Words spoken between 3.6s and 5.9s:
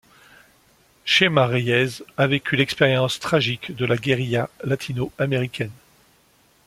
de la guérilla latino-américaine.